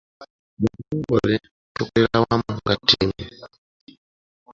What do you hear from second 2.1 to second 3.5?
wamu nga ttiimu.